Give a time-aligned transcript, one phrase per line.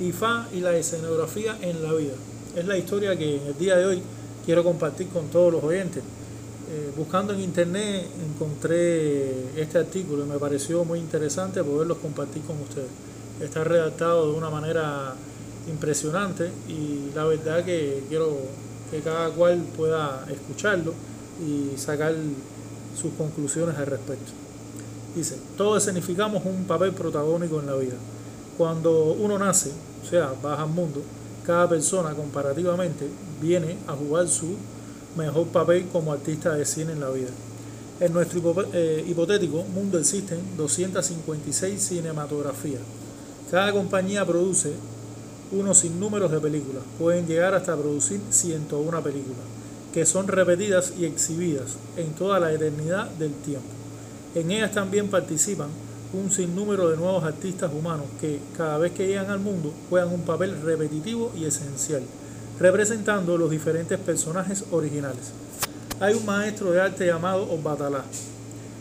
[0.00, 2.14] IFA y la escenografía en la vida.
[2.56, 4.02] Es la historia que en el día de hoy
[4.44, 6.02] quiero compartir con todos los oyentes.
[6.70, 12.60] Eh, buscando en internet encontré este artículo y me pareció muy interesante poderlos compartir con
[12.60, 12.88] ustedes.
[13.40, 15.14] Está redactado de una manera
[15.68, 18.36] impresionante y la verdad que quiero
[18.90, 20.94] que cada cual pueda escucharlo
[21.44, 22.14] y sacar
[23.00, 24.32] sus conclusiones al respecto.
[25.14, 27.94] Dice, todos significamos un papel protagónico en la vida.
[28.56, 29.72] Cuando uno nace,
[30.04, 31.02] o sea, baja al mundo,
[31.44, 33.08] cada persona comparativamente
[33.40, 34.56] viene a jugar su
[35.16, 37.30] mejor papel como artista de cine en la vida.
[38.00, 42.80] En nuestro eh, hipotético mundo existen 256 cinematografías.
[43.50, 44.72] Cada compañía produce
[45.52, 46.82] unos sinnúmeros de películas.
[46.98, 49.44] Pueden llegar hasta producir 101 películas,
[49.92, 53.68] que son repetidas y exhibidas en toda la eternidad del tiempo.
[54.34, 55.68] En ellas también participan
[56.14, 60.22] un sinnúmero de nuevos artistas humanos que cada vez que llegan al mundo juegan un
[60.22, 62.02] papel repetitivo y esencial,
[62.60, 65.32] representando los diferentes personajes originales.
[66.00, 68.04] Hay un maestro de arte llamado Obatalá,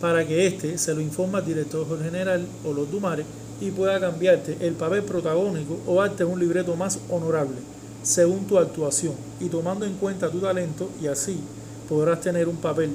[0.01, 3.27] para que éste se lo informe al director general o los Dumares
[3.61, 7.57] y pueda cambiarte el papel protagónico o darte un libreto más honorable
[8.03, 11.39] según tu actuación y tomando en cuenta tu talento y así
[11.89, 12.91] podrás tener un papel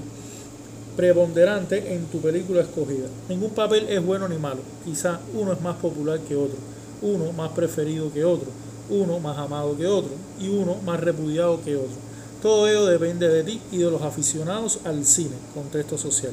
[0.95, 3.07] preponderante en tu película escogida.
[3.27, 6.57] Ningún papel es bueno ni malo, quizá uno es más popular que otro,
[7.01, 8.47] uno más preferido que otro
[8.89, 12.09] uno más amado que otro y uno más repudiado que otro.
[12.41, 16.31] Todo ello depende de ti y de los aficionados al cine, contexto social.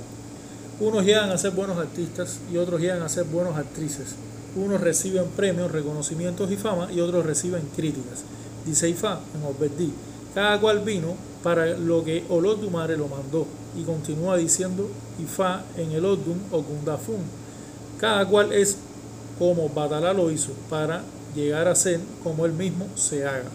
[0.79, 4.15] Unos llegan a ser buenos artistas y otros llegan a ser buenos actrices.
[4.55, 8.25] Unos reciben premios, reconocimientos y fama y otros reciben críticas.
[8.65, 9.93] Dice Ifá en Obedí.
[10.35, 16.05] Cada cual vino para lo que Olodumare lo mandó y continúa diciendo Ifá en el
[16.05, 17.23] Odum o Kundafun.
[17.99, 18.77] Cada cual es
[19.39, 21.03] como Batalá lo hizo para
[21.37, 23.51] llegar a ser como él mismo se haga.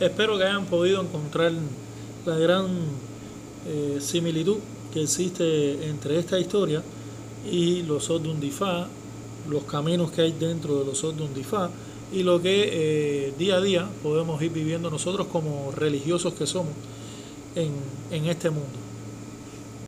[0.00, 1.52] Espero que hayan podido encontrar
[2.26, 2.66] la gran
[3.66, 4.58] eh, similitud
[4.92, 6.82] que existe entre esta historia
[7.50, 8.10] y los
[8.40, 8.88] Difá,
[9.48, 11.70] los caminos que hay dentro de los Difá
[12.12, 16.72] y lo que eh, día a día podemos ir viviendo nosotros como religiosos que somos
[17.54, 17.72] en,
[18.10, 18.91] en este mundo.